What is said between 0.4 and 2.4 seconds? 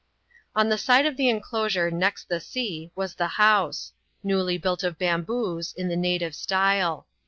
On the side of the inclosure next the